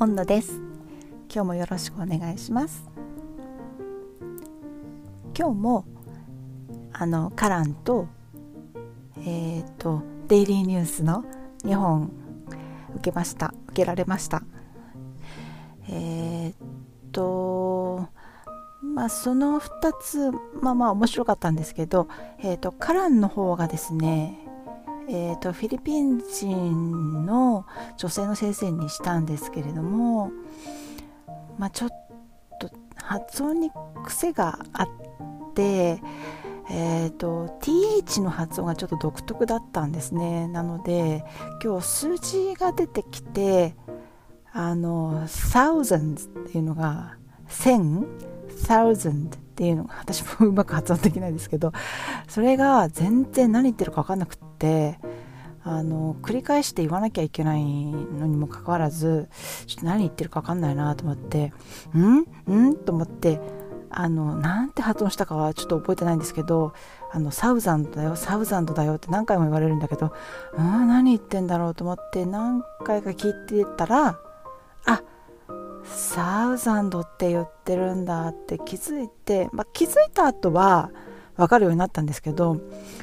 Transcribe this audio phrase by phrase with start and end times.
[0.00, 0.60] 温度です。
[1.28, 2.88] 今日もよろしくお願いします。
[5.36, 5.84] 今日も
[6.92, 8.06] あのカランと
[9.16, 11.24] えっ、ー、とデイリーニュースの
[11.64, 12.12] 2本
[12.94, 13.52] 受けました。
[13.70, 14.44] 受けられました。
[15.88, 16.54] えっ、ー、
[17.10, 18.08] と
[18.80, 20.30] まあその2つ
[20.62, 22.06] まあまあ面白かったんですけど、
[22.38, 24.47] えーと、カランの方がですね
[25.10, 27.64] えーと、フィリピン人の
[27.96, 30.30] 女性の先生にしたんですけれども、
[31.58, 31.90] まあ、ちょっ
[32.60, 33.70] と発音に
[34.04, 34.88] 癖があっ
[35.54, 36.02] て、
[36.70, 40.46] えーと、th の発音がちょっと独特だったんですね。
[40.48, 41.24] なので
[41.64, 43.74] 今日数字が出てきて
[44.52, 47.16] あの thousand っていうのが
[47.48, 48.06] 1000
[48.66, 51.72] thousand っていうのが私もうまく発音できないですけど
[52.28, 54.98] それが全然何言ってるか分かんなくてって
[55.62, 59.28] あの繰り返して言わなきゃいけないのにもかかわらず
[59.66, 61.52] ちょっと何言ってるか分かんないなと思って
[61.94, 62.70] ん？
[62.70, 62.74] ん？
[62.74, 63.40] と思って
[63.90, 66.72] あのなんて発音したかはちょっと覚えてないんですけど
[67.12, 70.12] あのサウザンドだよサウザンドだよって何回も言われるんだけど
[70.56, 70.88] うん？
[70.88, 74.18] 何言ってんだろうと思って何回か聞いてたら
[74.86, 75.02] あ
[75.84, 80.90] サウザンドって言ってるんだって気づいて、まあ、気づいた後は
[81.38, 82.60] 分かるようになったんですけど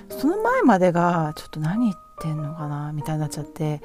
[0.09, 3.81] その前までがちょっと何言ってんのかなみたいになっちゃって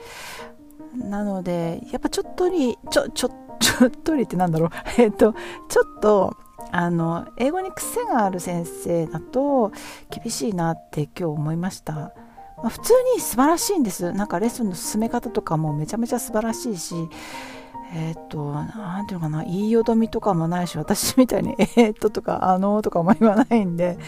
[0.94, 4.70] なのでやっぱちょっとりちょちょちょっとりってなんだろう。
[4.98, 5.34] えっと
[5.68, 6.36] ちょっと
[6.72, 9.72] あの英語に癖がある先生だと
[10.10, 12.12] 厳しいなって今日思いました、ま
[12.64, 14.12] あ、普通に素晴らしいんです。
[14.12, 16.94] なんかレッスンの進め方とかもめちゃめちゃ素晴らしいし
[17.92, 23.98] えっ、と、なんていうのかな、言いよどみとかもないし、私みたいに、 えー、っととか、あのとかも言わないんで、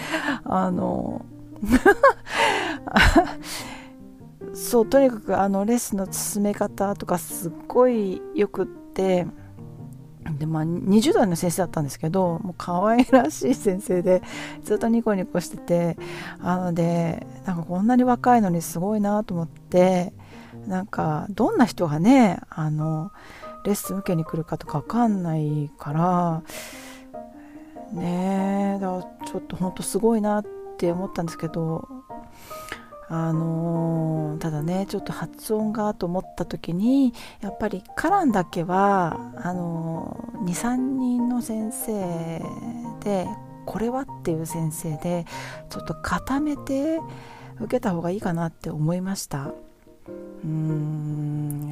[0.44, 1.25] あの、
[4.55, 9.27] そう、とにかく、あの、レッスンの進め方とか、すっごいよくって、
[10.38, 14.22] でまあ、20代の先生だったんですけどもう可愛らしい先生で
[14.62, 15.97] ずっとニコニコしてて
[16.41, 20.12] あのでなんかこんなに若いのにすごいなと思って
[20.66, 23.10] なんかどんな人がねあの
[23.65, 26.43] レッスン受けに来るかとか分かんないから
[27.93, 30.45] ねえだからちょっと本当すごいなっ
[30.78, 31.89] て思ったんですけど
[33.09, 42.43] あのー、ただねちょっと発音がと思った時にやっぱりカランだけはあのー、23人の先生
[43.05, 43.27] で
[43.67, 45.27] これはっていう先生で
[45.69, 47.00] ちょっと固めて
[47.61, 49.53] 受けた方がいいかなって思いました。
[50.44, 51.22] うん。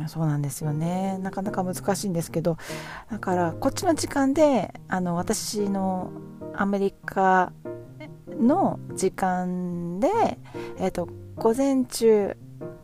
[0.09, 1.19] そうなんですよね。
[1.19, 2.57] なかなか難しいんですけど
[3.11, 6.11] だからこっちの時間であの私の
[6.55, 7.53] アメリカ
[8.29, 10.09] の時間で、
[10.79, 12.37] えーと、午前中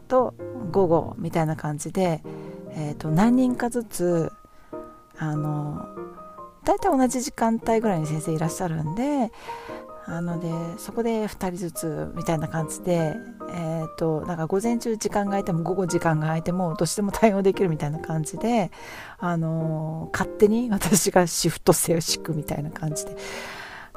[0.08, 0.34] と
[0.70, 2.22] 午後みたいな感じで、
[2.70, 4.32] えーと何人かずつ
[5.18, 5.86] あの
[6.64, 9.30] 大体同じ時間帯ぐらいに先生いらっしゃるんで
[10.08, 13.16] あのでそこで2人ずつみたいな感じで、
[13.50, 18.70] えーと、なんか午前中時間が空いても午後時間が空いてもどうしても対応できるみたいな感じで、
[19.18, 23.16] あのー、勝手に私がシフト制を敷くみたいな感じで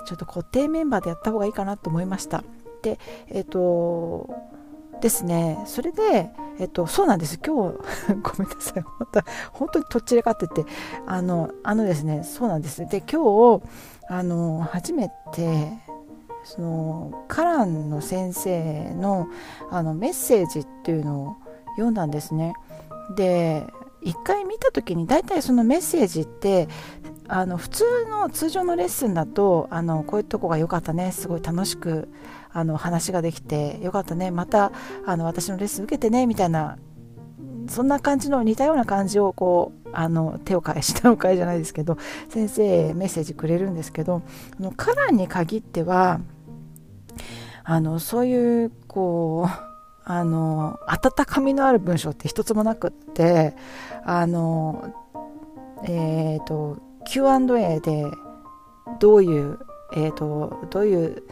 [0.05, 2.43] ちょっと固定メンバーでやった方がいいかなと思いました。
[2.81, 2.97] で
[3.27, 4.29] えっ、ー、と
[5.01, 5.63] ですね。
[5.65, 7.39] それで、えっと、そうなんです。
[7.39, 7.77] 今日
[8.21, 8.83] ごめんなさい。
[8.83, 9.21] 本当
[9.53, 10.65] 本当にとっちらかってて
[11.05, 12.85] あのあのですねそうなんです。
[12.87, 13.63] で今日
[14.09, 15.71] あの初めて
[16.43, 19.27] そのカランの先生の
[19.69, 21.35] あのメッセージっていうのを
[21.71, 22.53] 読んだんですね。
[23.15, 23.65] で
[24.01, 26.67] 一回見た時に大体そのメッセージって
[27.27, 32.09] あの普通の通常のレッスンだとあのこういうとこが良かったねすごい楽しく
[32.51, 34.71] あの話ができてよかったねまた
[35.05, 36.77] あの私のレッスン受けてねみたいな
[37.67, 41.97] そんな感じの似たような感じをこうあの手を変え下を変えじゃないですけど
[42.29, 44.21] 先生メッセージくれるんですけど
[44.77, 46.21] カラーに限っては
[47.63, 49.69] あのそういうこう
[50.03, 53.55] あの温かみのある文章って一つもなくって
[54.03, 54.93] あの
[55.83, 58.05] えっ、ー、と Q&A で
[58.99, 59.59] どういう、
[59.93, 61.23] えーと、どういう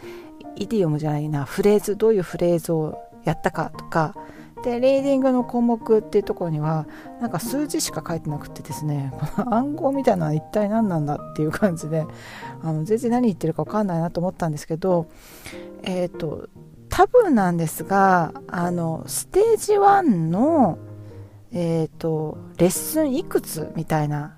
[0.55, 4.15] イディオムじゃないなフレーズどういうフレーズをやったかとか
[4.63, 6.87] でリーディングの項目っていうところには
[7.21, 12.05] なんか数字しか書いてなくてですねこの 暗号みたいなのは一体何なんだっていう感じで
[12.63, 15.07] あの全然何言ってるか分かんないなと思ったんですけど
[15.83, 16.49] えっ、ー、と
[16.89, 20.77] 多分なんですがあのステージ1の
[21.51, 24.37] えっ、ー、とレッスンいくつみたいな。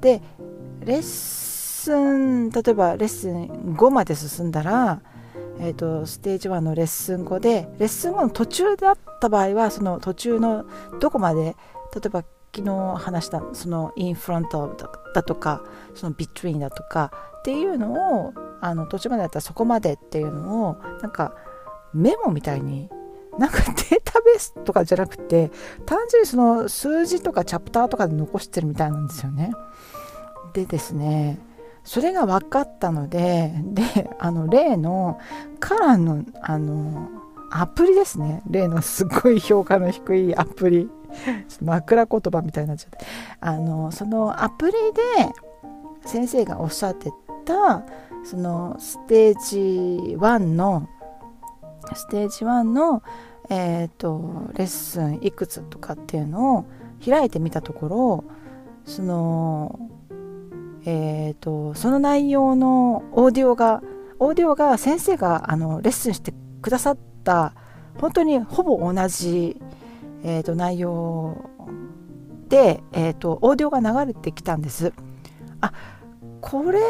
[0.00, 0.20] で
[0.84, 5.00] レッスン例えばレッスン5まで進んだら
[5.64, 10.64] えーと、ステージ1のレッスン後でレッスン後の途中だった場合はその途中の
[11.00, 11.54] どこまで
[11.94, 14.76] 例えばきの話したその in front of
[15.14, 15.62] だとか
[15.94, 21.34] その between だとかっていうのをあの途中までやったらそこまでっていうのをなんか
[21.94, 22.88] メモみたいに
[23.38, 25.50] なんかデータベースとかじゃなくて
[25.86, 29.52] 単純にその数字とかチャプターとかで残してるみたいなんですよね。
[30.52, 31.38] でですね
[31.84, 35.18] それが分かったのでであの例の
[35.60, 37.08] カラーのあの
[37.50, 38.42] アプリですね。
[38.48, 40.88] 例のすごい評価の低いアプリ。
[41.60, 42.98] 枕言葉みたいになっちゃって。
[43.40, 45.34] あのそのアプリで
[46.06, 47.12] 先生がおっしゃって
[47.44, 47.84] た
[48.24, 50.88] そのステージ1の
[51.94, 53.02] ステージ1の、
[53.50, 56.64] えーと、レッスンいくつとかっていうのを
[57.04, 58.24] 開いてみたところ
[58.84, 59.78] その
[60.84, 63.82] えーと、その内容のオーディオが
[64.18, 67.54] オーディオが先生があのレッスンしてくださった
[68.00, 69.60] 本当にほぼ同じ、
[70.22, 71.50] えーと、内容
[72.48, 74.92] で、えーとオーディオが流れてきたんです。
[75.60, 75.72] あ
[76.40, 76.80] これ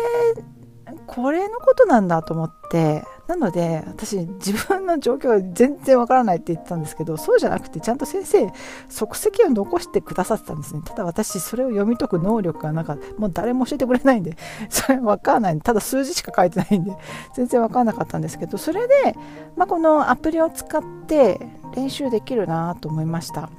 [1.06, 8.52] これのことなんだと思ってなので私自分の状況が全然わからないって言ってたんですけどそうじゃなくてちゃんと先生
[8.88, 10.82] 足跡を残してくださってたんですね。
[10.84, 14.36] ただ私それを読み解く能力がなんかもう誰も教えてくれないんで
[14.68, 16.96] それわからないただ数字しか書いてないんで
[17.34, 19.16] 全然わからなかったんですけどそれで、
[19.56, 21.40] まあ、このアプリを使って
[21.74, 23.50] 練習できるなと思いました。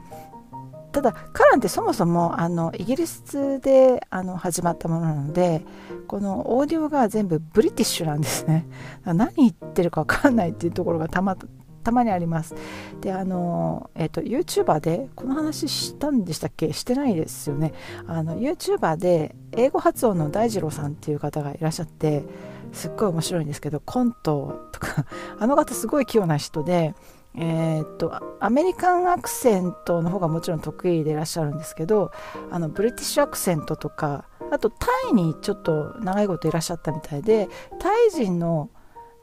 [0.93, 5.65] ただカランってそもそもあのイギリスであの始まったものなので
[6.07, 8.67] このオーディオが全部ブリティッシュなんですね。
[9.03, 11.35] 何言ってるか分かんないっていうところがたま
[11.83, 12.53] たまにあります。
[13.01, 16.71] であの、えーと、YouTuber でこの話したんでしたっけ？
[16.73, 17.73] してないですよね。
[18.05, 22.23] あの YouTuber で英語発音の大二郎さんっていう方がいらっしゃって
[22.71, 25.05] すっごい面白いんですけどコントとか
[25.39, 26.93] あの方すごい器用な人で
[27.35, 32.11] えー、っとアメリカンアクセントの方がもちろん得意でいらっしゃるんですけど
[32.51, 37.49] あのブリティッシュアクセントとかあとタイにちょっと長いこといらっしゃったみたいで
[37.79, 38.69] タイ人の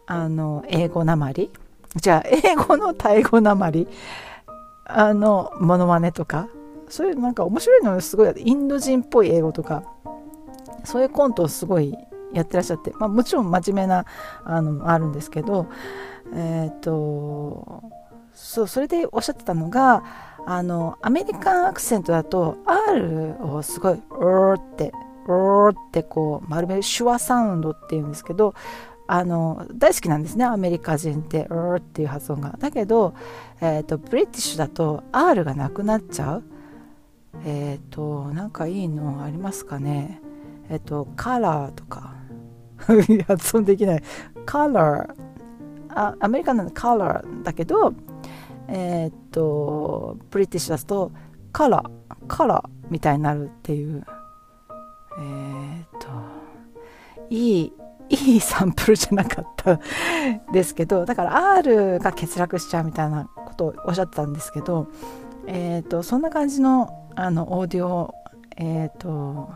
[0.07, 1.53] あの英語なまり
[1.95, 3.87] じゃあ英語のタイ語なまり
[4.85, 6.49] あのモノマネとか
[6.89, 9.85] そういうなんか面白いのすごいインド人っぽい英語とか
[10.85, 11.95] そういうコントをすごい
[12.33, 14.05] やってらっしゃって、まあ、もちろん真面目な
[14.45, 15.69] あのあるんですけど
[16.35, 17.83] えっ、と
[18.41, 20.03] そうそれでおっしゃってたのが
[20.47, 24.93] あのアメリカンアクセントだと R をすごい「うー」って
[25.29, 28.55] 「うー」ってこう丸める手話サウンドっていうんですけど
[29.07, 32.57] あの大好きなんですねアメリカ人って「うー」っていう発音が。
[32.59, 33.13] だけど、
[33.61, 36.45] えーと、ブリティッシュだと R がなくなっちゃう。
[37.45, 40.23] えっ、ー、となんかいいのありますかね。
[40.71, 42.15] えっ、ー、とカラーとか。
[43.29, 44.03] 発音できない。
[44.47, 45.15] カラー。
[45.91, 47.93] あアメリカなのカラーだけど
[48.71, 51.13] えー、っとブリティッシュだと
[51.53, 54.05] カラーカラーみたいになるっていう。
[55.19, 56.09] えー、っと
[57.31, 57.73] いい
[58.09, 59.81] いいサンプルじゃなかった。
[60.53, 64.89] ですけどだから R が欠落しちゃうみたいなことをおっしゃってたんですけど
[65.47, 68.15] えー、っとそんな感じのあのオーディオ
[68.57, 69.51] えー、っと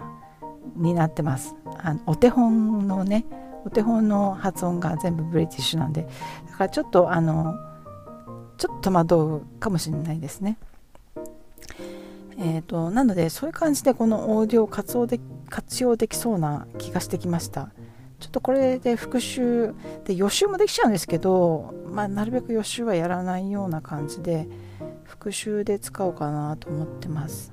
[0.76, 1.55] になってます。
[1.78, 3.26] あのお手本のね
[3.64, 6.06] お手本の発音が全部ブリティッシュなんで。
[6.50, 7.55] だからちょっとあの
[8.56, 10.58] ちょっと戸惑うかもしれないですね。
[12.37, 17.70] えーと、なのでそういう感じでこのオーディオを活用で活用できそうな気がしてきました。
[18.18, 24.49] ちょっとこれで復習で予習もできちゃうんですけど、まあ、なるべく予習はやらないような感じで
[25.04, 27.52] 復習で使おうかなと思ってます。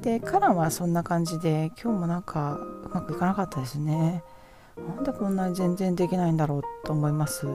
[0.00, 4.24] でカランはそんな感じで今日もなんかうまくいかなかったですね。
[4.76, 7.46] なんでこんなに全然できないんだろうと思います。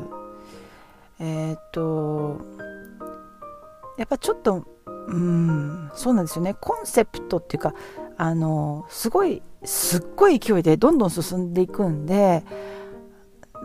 [1.20, 2.42] えー、っと
[3.98, 4.66] やっぱちょっと
[5.08, 6.54] うんそうなんですよね。
[6.54, 7.74] コンセプトっていうか
[8.18, 12.44] あのすごいすっごい勢いでどんどん進んでいくんで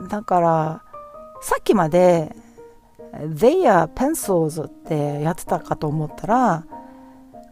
[0.09, 0.85] だから
[1.43, 2.35] さっきまで
[3.13, 6.65] They are pencils ってやってたかと思ったら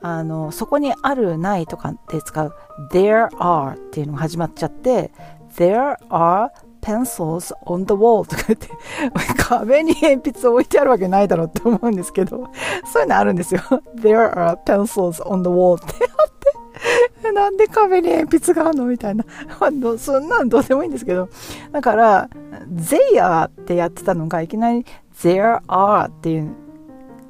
[0.02, 2.54] あのそこにあるないとかで使う
[2.92, 5.10] There are っていうのが始まっちゃって
[5.56, 8.68] There are pencils on the wall とか言って
[9.42, 12.48] 壁に鉛筆置いてあるわけないだろうって思うんですけど
[12.84, 13.60] そういうのあるんですよ。
[13.96, 19.24] There are pencils on the wall ってあって なんで壁に鉛筆があるのみたいな。
[19.98, 21.28] そんなんどうでもいいんですけど
[21.72, 22.28] だから
[22.72, 24.84] They are ってやってたのがいきなり
[25.22, 26.54] There are っていう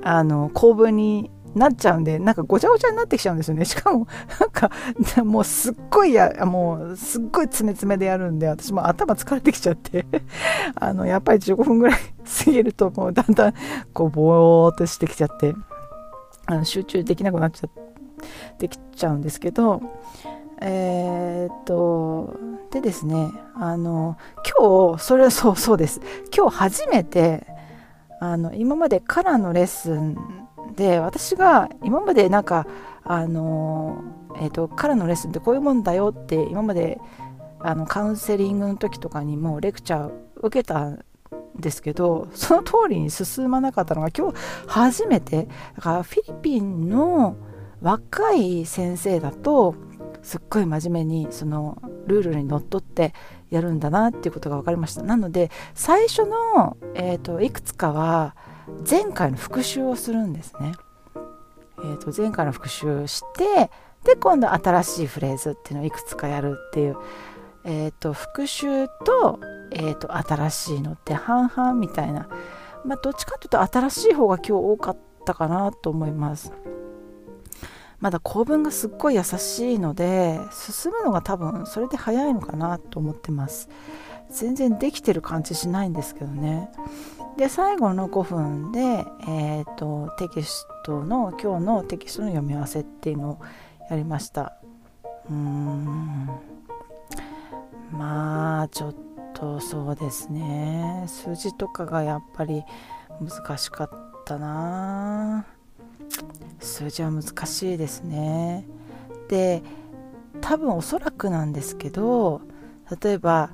[0.02, 3.64] あの構文になっちゃうんで、なんかごちゃごちゃになってきちゃうんですよね。
[3.64, 4.06] しかも、
[4.38, 4.70] なんか、
[5.24, 10.06] もうすっごいや、もうすっごい詰め詰めでやるんで、私も頭疲れてきちゃって
[10.76, 11.98] あの、やっぱり15分ぐらい
[12.44, 13.54] 過ぎると、もうだんだん、
[13.92, 15.54] こう、ぼーっとしてきちゃって、
[16.46, 17.68] あの集中できなくなっちゃ
[18.58, 19.80] できちゃうんですけど
[20.60, 22.36] えー、っと
[22.70, 24.18] でですねあの
[24.58, 26.00] 今日それはそうそうです
[26.36, 27.46] 今日初めて
[28.20, 30.16] あの今までカラーのレッスン
[30.80, 32.66] で私が今までなんか
[33.04, 34.02] あの、
[34.36, 36.98] えーと、カラーのレッスンってこういうもんだよって今まで
[37.58, 41.04] あのカウンセリングの時とかにもレクチャー受けたん
[41.54, 47.36] ですけどその通りに進まなかったのが今日初めてだからフィリピンの
[47.82, 49.74] 若い先生だと
[50.22, 53.12] すっごい真面目にそのルールにのっとって
[53.50, 55.02] やるんだなっていうことが分かりました。
[55.02, 58.34] なので最初の、えーと、いくつかは
[58.88, 60.72] 前回の復習をするんですね、
[61.78, 63.70] えーと、前回の復習して
[64.04, 66.96] で今度新しいフレーズっていうのをいくつかやるっていう、
[67.64, 69.40] えーと、復習と,、
[69.72, 72.28] えー、と新しいのって半々みたいな、
[72.84, 76.52] まあ、どっちかというと新しい方が今日多かったかなと思います。
[78.00, 83.68] まだ構文がすっごい優しいので進むのが多分それで早いのかなと思ってます。
[84.30, 86.70] 全然できてる感じしないんですけどね。
[87.36, 93.40] で最後の5分で、えーと、テキストの今日のテキストの読み合わせっていうのを
[93.88, 94.56] やりました。
[95.28, 96.28] うーん。
[97.92, 98.94] まあちょっ
[99.34, 101.04] とそうですね。
[101.06, 102.62] 数字とかがやっぱり
[103.20, 103.90] 難しかっ
[104.24, 105.46] たな。
[106.60, 108.66] 数字は難しいですね。
[109.28, 109.62] で
[110.40, 112.40] 多分おそらくなんですけど
[113.02, 113.50] 例えば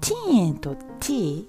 [0.00, 1.48] ティーンと t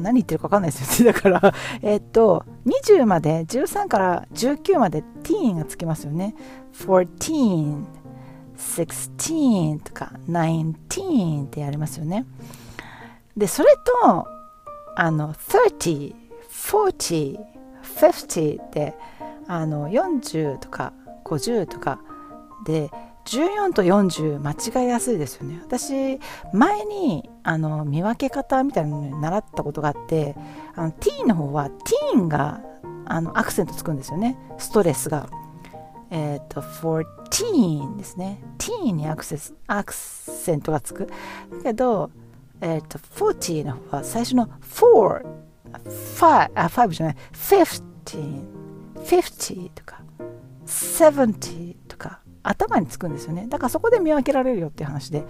[0.00, 1.12] 何言ってるか分かんないですよ。
[1.14, 6.34] だからえっと20まで13から19までティーンがつきますよね。
[6.72, 7.84] 14
[8.56, 12.26] 16とか19ってやりますよね。
[13.36, 13.68] でそれ
[14.02, 14.26] と
[14.96, 16.14] あの30
[16.50, 17.38] 40
[17.82, 18.94] 50って
[19.46, 20.92] あの40とか
[21.24, 22.00] 50とか
[22.64, 22.90] で
[23.26, 25.60] 14と40間違いやすいですよね。
[25.62, 26.20] 私
[26.52, 30.36] 前にあの見分け方みたいなのに習ったことがあって
[30.76, 32.60] あの t の方はティーンが
[33.04, 34.38] あのアクセントつくんですよね。
[34.58, 35.28] ストレスが。
[36.08, 38.40] えっ、ー、と14ですね。
[38.58, 41.06] t にアクセスアクセントがつく。
[41.06, 41.14] だ
[41.64, 42.10] けど
[42.60, 45.26] えっ、ー、と40の方は最初の4
[45.72, 47.16] 5あ5じゃない。
[47.32, 47.82] 15
[49.04, 50.00] 50とか
[50.64, 52.20] 70とか。
[52.48, 53.46] 頭につくんですよね。
[53.48, 55.24] だからそこで見分けられるよっていう話で。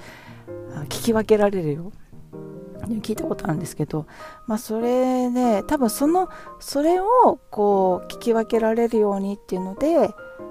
[0.84, 1.92] 聞き分けられるよ。
[2.86, 4.06] 聞いたことあるんですけど、
[4.46, 6.28] まあ、それで多分その
[6.60, 10.10] それをこう聞き分けられるようにっていうので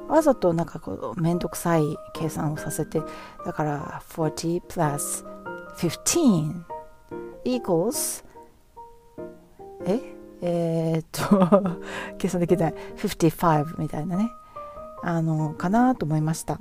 [0.10, 3.02] わざとなんかこう面倒くさい計算をさせて
[3.46, 5.26] だから40 plus
[5.78, 6.66] 15
[7.46, 8.26] equals
[9.86, 10.16] え？
[10.42, 11.80] えー、っと
[12.18, 12.74] 計算できない。
[12.98, 14.30] 55みたいなね。
[15.08, 16.60] あのかなと思いました。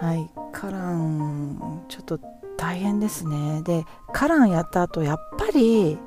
[0.00, 0.30] はい。
[0.50, 2.18] カランちょっと
[2.56, 3.62] 大変ですね。
[3.62, 5.98] でカランやった後やっぱり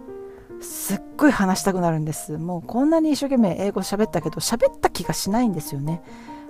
[0.61, 2.39] すっごい話したくなるんです。
[2.39, 6.01] もうこんなに一生懸命英語喋ったけど喋った気がしないんですよね。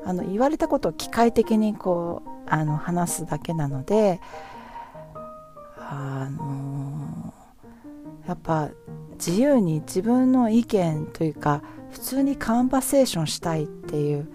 [0.05, 4.22] あの言われたことを機械的にこうあの話すだけなので
[5.77, 8.70] あのー、やっぱ
[9.13, 11.62] 自由に自分の意見というか
[11.95, 14.27] 普通にカンバセーションしたいっていう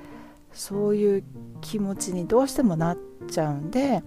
[0.51, 1.25] そういう
[1.61, 2.99] 気持ちにどうしてもなっ
[3.31, 4.03] ちゃうんで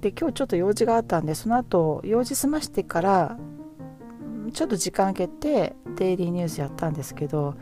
[0.00, 3.38] で今日ちょっと用事があったんでその後用事済ましてから
[4.52, 7.54] ちょっと時間空けてデイリーニュースやったんですけど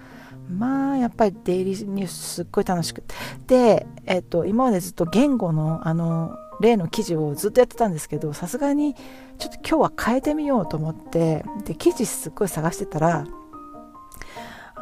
[0.49, 3.15] まあやっぱりデイリーニュースすっごい楽しくて。
[3.47, 8.95] で、えっと、今までずっと言語のあの例の記事をずっとやってたんですけどさすがに
[9.39, 13.27] ちょっと今日は変えてみようと思ってで記事すっごい探してたら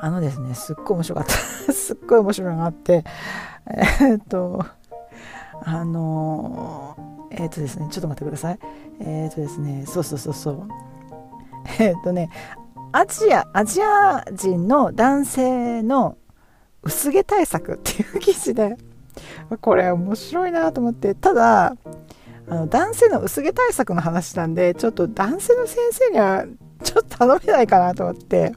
[0.00, 1.33] あのですねすっごい面白かった。
[1.73, 3.05] すっごい面白いのがあって
[3.67, 4.64] えー、っと
[5.62, 6.97] あの
[7.31, 8.59] えー、っとですねちょっと待ってください。
[9.00, 10.69] え、っとですねそうそうそうそう。
[11.78, 12.31] えっとね
[12.93, 16.17] アジアアジア人の男性の
[16.83, 18.76] 薄毛対策っていう記事で
[19.61, 21.14] これ面白いなと思って。
[21.14, 21.76] ただ
[22.50, 26.47] あの男性の薄毛対策の話なんでちょっと男性の先生には
[26.83, 28.55] ちょっと頼めないかなと思って。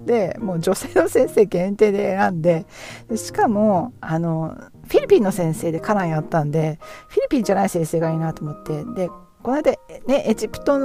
[0.00, 2.66] でもう女性の先生限定で選んで
[3.08, 6.78] でしかもあのフィリピンの先生でカナンやったんで
[7.08, 9.08] フィリピンじゃない先生がいいなと思ってで
[9.42, 9.72] この間
[10.06, 10.78] ねエジプト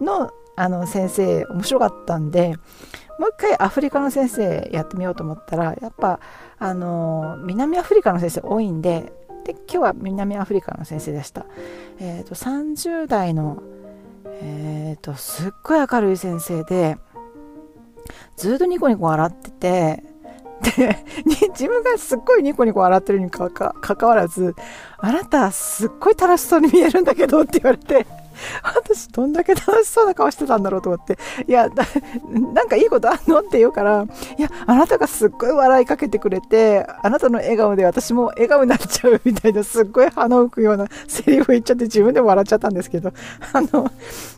[0.00, 2.56] のあの先生面白かったんで
[3.18, 6.20] もう一回アフリカの先生やってみようと思ったらやっぱ
[6.58, 9.12] あの南アフリカの先生多いんで
[9.44, 11.46] で今日は南アフリカの先生でした、
[11.98, 13.62] えーと、30代の、
[14.24, 16.96] えーと、すっごい明るい先生で
[18.36, 20.02] ずっとニコニコ笑ってて
[20.76, 20.96] で
[21.50, 24.54] 自分がすっごいニコニコ笑ってるにかかわらず
[24.98, 28.21] あなたすっごい楽しそうに見えるんだけどって言われて。
[28.62, 31.68] 私どんだけ楽しそうな顔してたんだろうと思って、いや、
[32.54, 34.06] なんかいいことあんのって言うから、
[34.38, 43.12] いや、あなたがすっごい笑いかけてくれて、あなたの笑顔で私も笑顔になっちゃうみたいな、すっごい鼻を浮くようなセリフ言っちゃって自分でも笑っちゃったんですけど、
[43.52, 43.90] あの、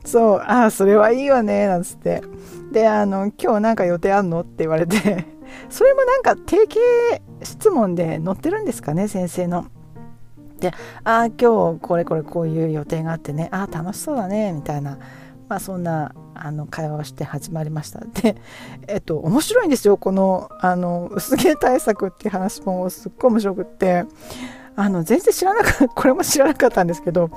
[0.04, 2.22] そう、ああ、それはいいわね、なんつって。
[2.72, 5.26] で、あの、今日なんか予定あんのって言われて、
[5.68, 6.80] それもなんか定型
[7.42, 9.66] 質問で載ってるんですかね、先生の。
[10.60, 10.72] で
[11.04, 14.98] ああ今日これこれこういう予定があってねああ楽しそうだねみたいな、
[15.48, 18.00] まあ、そんなあの会話をして始まりました。
[18.22, 18.36] で
[18.88, 24.04] えっと面白いんですよこのあの薄毛対策っていう話もすっごい面白くって。
[24.76, 27.30] あの全然知らなかった これも知らなかったんですけど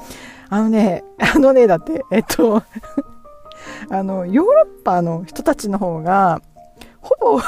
[0.50, 2.64] あのねあのねだってえっと
[3.92, 6.42] あのヨーロッパの人たちの方が
[7.00, 7.40] ほぼ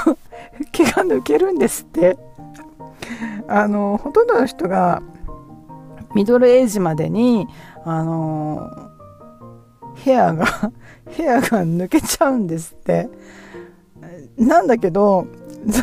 [0.71, 2.19] 毛が抜けるんですって。
[3.47, 5.01] あのほとんどの人が
[6.15, 7.47] ミドルエイジまでに、
[7.85, 10.45] あのー、ヘアが
[11.11, 13.09] ヘアが抜けちゃうんですって。
[14.37, 15.27] なんだけど、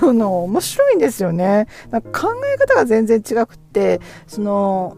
[0.00, 1.66] その、面白いんですよね。
[1.90, 4.96] なんか考え方が全然違くって、その、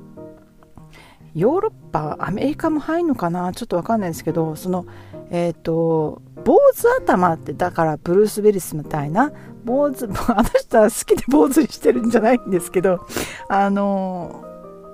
[1.35, 3.52] ヨーロッパ、アメリカも入るのかな？
[3.52, 4.87] ちょっとわかんないですけど、その、
[5.30, 9.32] えっ、ー、と、坊主頭って、だからブルース・ウィリスみたいな、
[9.64, 13.06] 坊主、 あの人は好きで坊主にしてるんじゃないんですけど、
[13.49, 14.44] あの、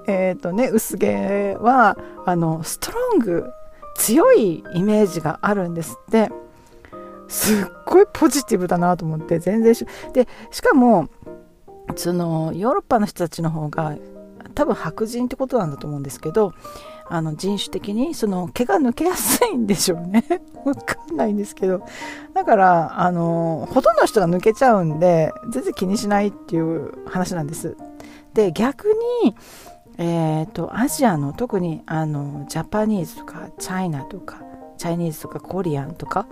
[0.06, 1.96] え、ー、とね、薄毛は、
[2.26, 3.50] あの、ストロング、
[3.96, 6.30] 強いイメージがあるんですって。
[7.28, 11.08] すっごいポジティブだなと思って、全然し、で、しかも、
[11.96, 13.96] その、ヨーロッパの人たちの方が、
[14.54, 16.52] 多分白人ってことなんだと思うんですけど、
[17.06, 20.24] あの人種的にその毛が抜けやすいんでしょうね。
[20.64, 21.82] わかんないんですけど。
[22.32, 27.76] だから、あの、ほとんどの人が抜けちゃうんで、全然気にしないっていう話なんです。
[28.32, 28.88] で、逆
[29.22, 29.34] に、
[29.98, 34.42] えーと、アジアの特にあのジャパニーズとかチャイナとか
[34.76, 36.26] チャイニーズとかコリアンとか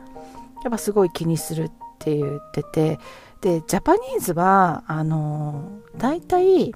[0.64, 2.98] やっぱすごい気にするって言ってて
[3.40, 6.74] でジャパニーズはあの大体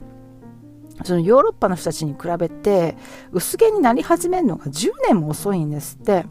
[1.04, 2.96] そのヨーロッパの人たちに比べて
[3.32, 6.24] 薄毛になり始めるのが10年も遅いんですって。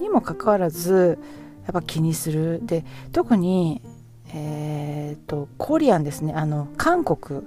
[0.00, 1.18] にもかかわらず
[1.64, 2.60] やっぱ気にする。
[2.62, 3.82] で特に
[4.32, 6.32] えっ、ー、とコリアンですね。
[6.34, 7.42] あの韓国。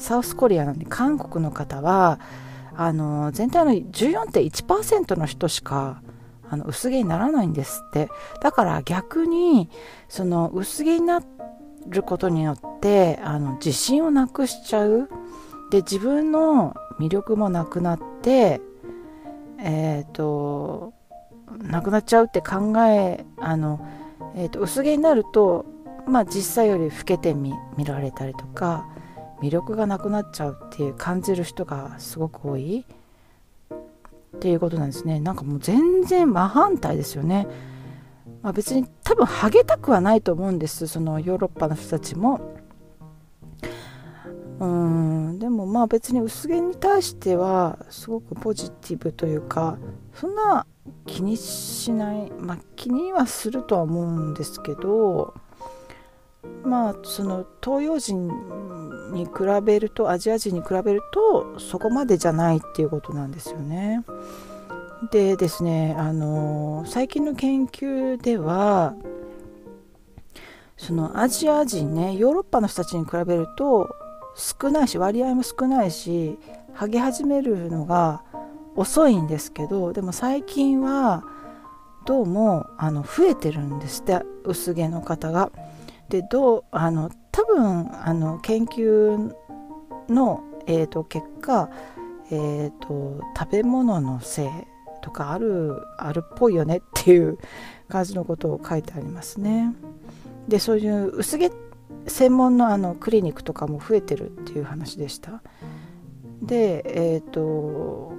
[0.00, 2.18] サウスコリアなんで韓国の方は
[2.74, 6.02] あの全体の14.1%の人しか
[6.48, 8.08] あの薄毛にならないんですって。
[8.40, 9.70] だから逆に
[10.08, 11.22] その薄毛にな
[11.86, 15.08] ることによってあの自信をなくしちゃう。
[15.70, 18.60] で自分の魅力もなくなって
[19.58, 20.92] えっ、ー、と
[21.58, 23.86] なくなっちゃうって考えあの、
[24.34, 25.66] えーと、薄毛になると
[26.06, 28.88] まあ実際より老けて見られたりとか
[29.42, 32.84] 魅力がなくなっちゃうっていう感じる人がすごく多い。
[34.36, 35.20] っていうことなんですね。
[35.20, 37.46] なんかもう全然真反対ですよね、
[38.42, 40.86] まあ、別に多分ハゲたくはないと思うんです。
[40.86, 42.40] そのヨーロッパの人たちも。
[44.60, 45.38] うん。
[45.38, 49.78] でもまあ別に薄毛に対してはすごくポジティブというか
[50.14, 50.66] そんな
[51.06, 52.30] 気にしない。
[52.30, 55.34] まあ気にはするとは思うんですけど。
[56.64, 58.28] まあその東洋人
[59.12, 59.30] に比
[59.62, 64.04] べるとアジア人に比べるとそこまでじゃないっていうことなんですよね。
[65.10, 68.94] でですねあの最近の研究では
[70.76, 73.94] そのアジア人ねヨーロッパの人たちに比べると
[74.34, 76.38] 少ないし割合も少ないし
[76.74, 78.22] 剥げ始めるのが
[78.76, 81.24] 遅いんですけどでも最近は
[82.06, 85.50] どうもあの増えてるんですって薄毛の方が。
[86.10, 89.32] でどうあの多分あの研究
[90.08, 91.70] の、えーと、結果、
[92.32, 94.48] えーと、食べ物のせい
[95.02, 97.38] とかあるあるっぽいよねっていう
[97.88, 99.72] 感じのことを書いてありますね。
[100.48, 101.50] でそういう薄毛
[102.08, 105.42] 専門のあのクリニックとかも増えてるっていう話でした。
[106.42, 108.12] でえっ、ー、と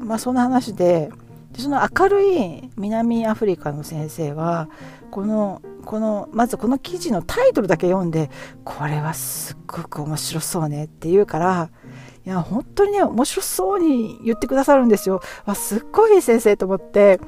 [0.00, 1.10] まあそんな話で
[1.54, 4.68] でその明るい南アフリカの先生は
[5.10, 8.30] このこのまずこの記事のタイトルだけ読んで
[8.64, 11.70] これはすっごく面白そうねって言うから
[12.26, 15.20] いや本当にね面白そうに言ってくださるんですよ。
[15.44, 17.20] わすっごいいい先生と思って。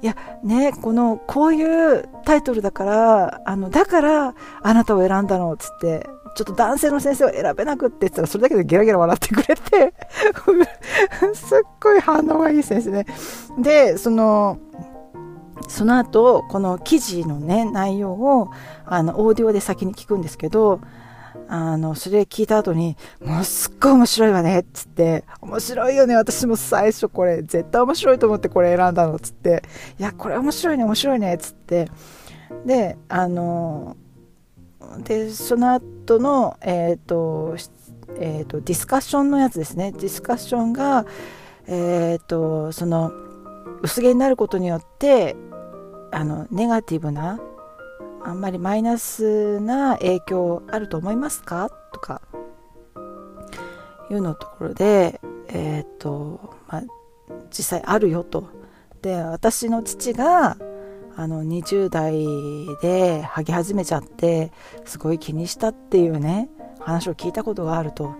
[0.00, 6.06] いやねこのこういうタイトルだからあのだからあなたを選んだのっつって
[6.36, 9.94] ちょっと男性の先生を選べなくって言ったらそれだけでゲラゲラ笑ってくれて
[11.34, 13.06] すっごい反応がいい先生ね。
[13.58, 14.58] でその
[15.66, 18.50] その後この記事のね内容を
[18.86, 20.80] あのオーディオで先に聞くんですけど
[21.48, 29.62] あのそれ聞いた後にもうすっごい面白いわねっつって面白いよね私も最初これ絶対面白いと思ってこれ選んだのっつって
[29.98, 31.88] いやこれ面白いね面白いねっつって。
[32.64, 33.96] であの
[35.04, 37.56] でその後のえっ、ー、と
[38.20, 39.92] えーと、ディスカッションのやつですね。
[39.92, 41.04] ディスカッションが、
[41.66, 43.12] えーとその
[43.82, 45.36] 薄毛になることによって
[46.10, 47.38] あのネガティブな
[48.24, 51.70] あんまりマイナスな影響あると思いますか？
[51.92, 52.22] とか
[54.10, 56.82] いうのところでえっ、とまあ
[57.50, 58.48] 実際あるよと。
[59.02, 60.56] で私の父が
[61.16, 62.12] あの20代
[62.82, 64.52] で剥ぎ始めちゃって
[64.84, 66.48] すごい気にしたっていうね
[66.80, 68.14] 話を聞いたことがあると。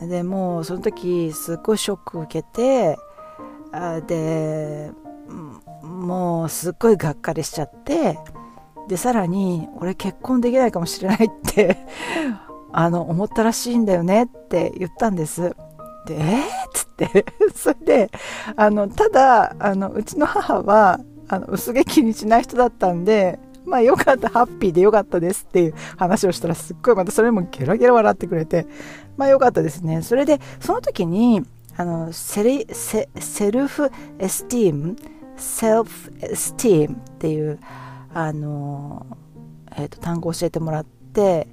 [0.00, 2.96] でもうその時すっごいショックを受けて
[3.72, 4.90] あで
[5.82, 8.18] もうすっごいがっかりしちゃって
[8.88, 11.86] でさらに俺結婚できないかもしれないって
[12.72, 15.54] あの思ったらしいんだよねって言ったんです。
[16.06, 17.26] でえー、っつって。
[17.54, 18.10] それで
[18.56, 28.66] あのただあのうちの母はあの薄毛気にしない人だったんでまあよかった、ハッピーでよかったですっていう話をしたらすっごいまたそれもゲラゲラ笑ってくれて、
[29.16, 30.02] まあよかったですね。
[30.02, 31.42] それで、その時に、
[31.76, 34.96] あのセリセ self-esteem
[35.36, 37.58] self-esteem っていう
[38.12, 39.06] あの、
[39.76, 41.48] えーと、単語を教えてもらって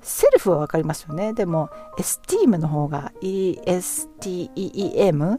[0.00, 1.32] self は分かりますよね。
[1.32, 5.38] でも esteem の方が ESTEEM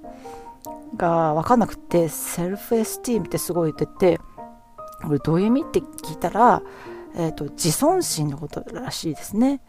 [0.95, 4.19] が分かんなくて self-esteem ってすごい言ってて
[5.03, 6.61] これどういう意味って聞いたら、
[7.15, 9.61] えーと自尊心のことらしいですね。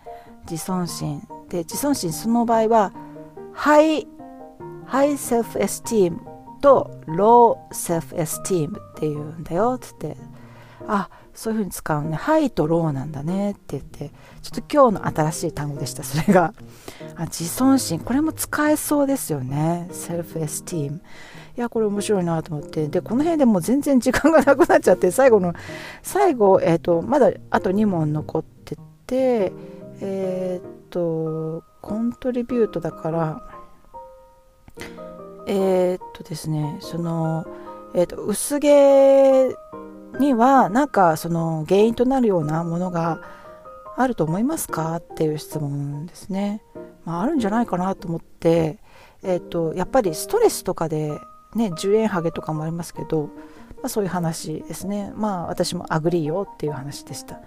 [0.48, 1.26] 自尊心。
[1.48, 2.92] で自尊心その場合は
[3.52, 4.06] High
[4.86, 6.18] High Self-Esteem
[6.60, 9.74] と Low Self-Esteem っていうんだよ。
[9.76, 10.16] っつって
[10.88, 12.16] あそういう風に使うね。
[12.16, 13.52] High と Low なんだね。
[13.52, 14.10] って言って
[14.42, 16.04] ちょっと今日の新しい単語でした。
[16.04, 16.54] それが。
[17.16, 18.00] あ自尊心。
[18.00, 19.88] これも使えそうですよね。
[19.90, 21.00] Self-Esteem
[21.56, 22.88] いやこれ面白いなと思って。
[22.88, 25.54] でこの辺でもう全然時間がなくなっちゃって最後の
[26.02, 29.52] 最後、えーと、まだあと2問残ってて
[30.00, 33.42] えっ、ー、とコントリビュートだから
[35.46, 37.46] えー、っとですねその、
[37.94, 39.48] えー、と薄毛
[40.18, 43.20] にはなんかその原因となるようなものが
[43.96, 46.62] あると思いますかっていう質問ですね、
[47.04, 48.78] まあ、あるんじゃないかなと思って、
[49.22, 51.10] えー、っとやっぱりストレスとかで
[51.54, 53.30] ね10円ハゲとかもありますけど、
[53.76, 55.12] まあ、そういう話ですね。
[55.14, 57.40] まあ私も agree よっていう話でした。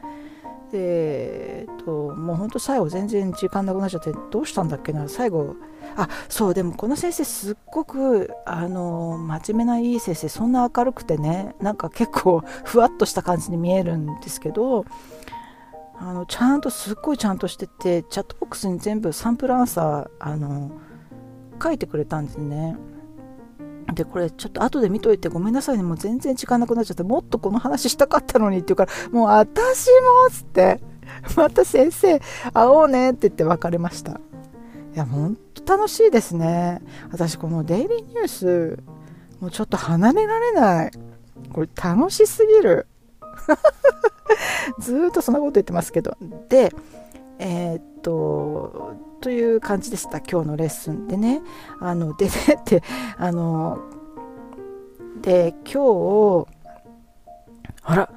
[0.71, 5.55] で、えっと、もうほんと最後全然時間なくなっちゃってどうしたんだっけな最後
[5.95, 14.85] あそうでもこの先生すっごくあの真面目ないい先生そんな明るくてねなんか結構 ふわっとした感じに見えるんですけど
[15.99, 20.71] あのちゃんとすっごいちゃんとしててチャットボックスに全部サンプルアンサーあの
[21.61, 22.77] 書いてくれたんですね。
[23.93, 25.83] で、これちょっと後で見といてごめんなさいね。
[25.83, 30.79] もう全然時間なくなっちゃって、もっとこの話したかったのにって言うから、もう私もつって、
[31.35, 32.19] また先生、
[32.53, 34.11] 会おうねって言って別れました。
[34.13, 36.81] いや、ほんと楽しいですね。
[37.11, 38.79] 私このデイリーニュース、
[39.39, 40.91] もうちょっと離れられない。
[41.53, 42.87] これ楽しすぎる。
[44.79, 46.17] ずっとそんなこと言ってますけど。
[46.49, 46.73] で、
[47.39, 51.41] えー、っと、という感じでした、今日のレッスンでね。
[51.79, 52.83] あの、でねって、
[53.17, 53.79] あの、
[55.21, 56.47] で、今日、
[57.83, 58.09] あら、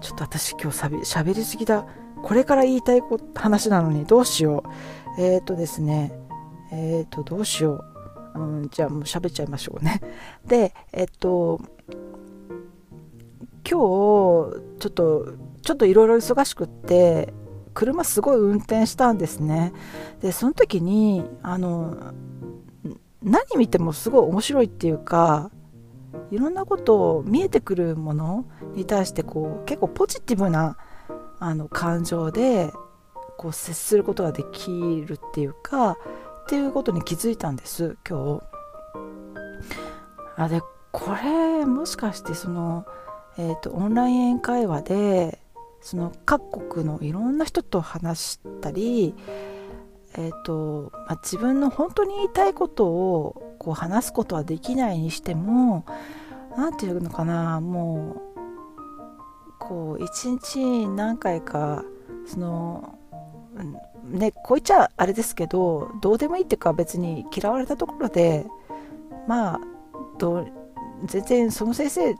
[0.00, 1.86] ちょっと私今日しゃべりすぎだ。
[2.22, 3.02] これから言いたい
[3.34, 4.64] 話なのにどうしよ
[5.16, 5.20] う。
[5.20, 6.12] えっ、ー、とですね、
[6.72, 7.84] えっ、ー、と、どうしよ
[8.34, 8.40] う。
[8.40, 10.00] うん、じゃあもう喋っちゃいましょうね。
[10.46, 12.10] で、えっ、ー、と、今
[13.64, 14.52] 日、ちょ
[14.88, 17.32] っと、ちょっといろいろ忙しくって、
[17.76, 19.72] 車すごい運転したんですね
[20.22, 22.14] でその時にあの
[23.22, 25.50] 何見てもすごい面白いっていうか
[26.30, 30.78] いろんなことを見えてくるものに対してこう結構ポジティブな
[31.38, 32.72] あの感情で
[33.36, 34.70] こう接することができ
[35.06, 35.96] るっていうかっ
[36.48, 38.42] ていうことに気づいたんです今日。
[40.38, 40.62] あで
[40.92, 42.86] これもしかしてその、
[43.36, 45.45] えーとオンライン英会話で
[45.86, 49.14] その各国のいろんな人と話したり、
[50.16, 55.86] えーとまあ、自分の本当に言いたいことをこう話すことはできないにしても
[56.56, 58.42] 何て言うのかなもう
[59.60, 61.84] こう一日何回か
[62.26, 62.98] その
[64.06, 68.44] ねこう言っちゃあれですけどどうでもいいっていうか別に嫌われたところで
[69.28, 69.60] まあ
[70.18, 70.48] ど
[71.04, 72.16] 全然その先生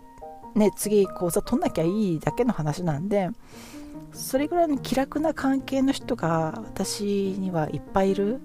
[0.57, 3.29] ね、次講座取んなきゃいいだけの話なんで
[4.13, 7.05] それぐらいの気楽な関係の人が私
[7.39, 8.41] にはいっぱいいる。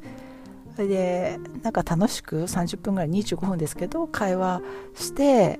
[0.75, 4.61] それでなんか楽しく30分ぐらい25分ですけど会話
[4.95, 5.59] して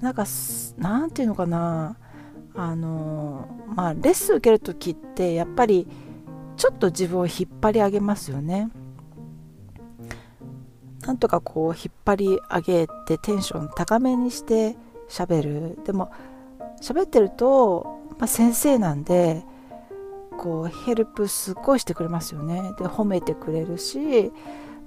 [0.00, 0.26] なんか
[0.76, 1.96] なんていうのかな。
[2.54, 5.88] あのまあレッスン受ける時ってやっぱり
[6.58, 8.68] ちょっと自分を引っ張り上げますよね。
[11.00, 14.76] なんとかこう引っ張り上げてテンション高めにして
[15.12, 15.78] 喋る。
[15.84, 16.10] でも
[16.80, 19.44] 喋ってると、まあ、先生なんで
[20.38, 22.62] こうヘルプすっごいしてくれますよね。
[22.78, 24.32] で褒めてくれるし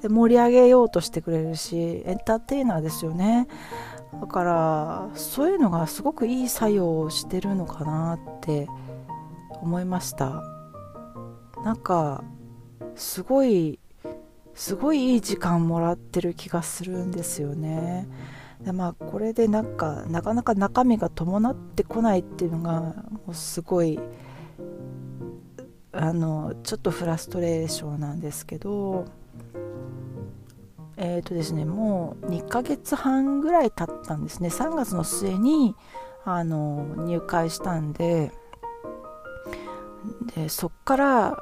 [0.02, 3.48] で盛り上げようとしてくれるしエンターテイナーですよね。
[4.20, 8.68] だからそういうのがすごくいい作用をしてるのかなって
[9.62, 10.42] 思いました。
[11.64, 12.24] なんか
[12.96, 13.80] すごい
[14.54, 18.08] すごいいい時間もらってる気がするんですよね。
[18.63, 22.94] でまあこれでなんかなかなか中身が伴ってこないっていうのがも
[23.30, 24.00] うすごい
[25.91, 29.06] あのちょっとフラストレーションなんですけど
[30.98, 34.50] えっ、ー、とですねもう2ヶ月半ぐらい経ったんですね。
[34.50, 35.76] 3月の末に
[36.24, 38.32] あの入会したんで
[40.36, 41.38] でそっから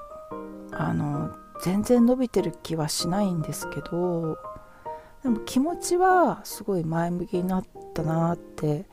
[0.72, 4.38] あの全然伸びてる気はしないんですけど
[5.24, 8.86] でも気持ちはすごい前向きになったなって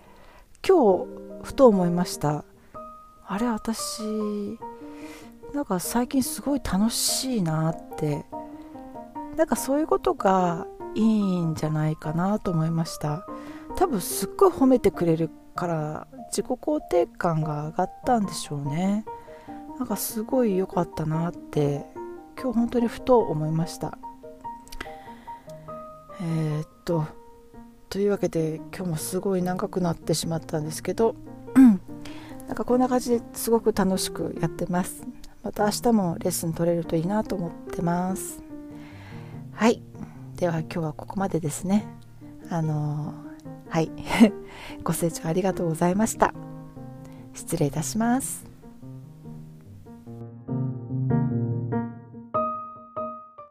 [0.67, 1.07] 今日
[1.43, 2.45] ふと思いました。
[3.27, 4.03] あれ私
[5.55, 8.25] なんか最近すごい楽しいなって
[9.37, 13.27] なんかそういうことがいいんじゃないかなと思いました。
[13.77, 19.05] 多分すっごい褒めてくれるから自己肯定感が上がったんでしょうね。
[19.79, 21.87] なんかすごい良かったなって
[22.41, 23.99] 今日本当にふと思いました。
[26.21, 27.07] えー、っと
[27.89, 31.17] というわけで今日もすごい長くなってしまったんですけど、
[31.57, 31.81] うん、
[32.47, 35.05] なんかこんな感じですごく楽しくやってます。
[35.43, 38.43] また明日もレッスン取れるといいなと思ってます。
[39.53, 39.83] はい。
[40.37, 41.87] では今日はここまでですね。
[42.49, 43.91] あのー、はい。
[44.85, 46.35] ご清聴ありがとうございました。
[47.35, 48.50] 失礼いたします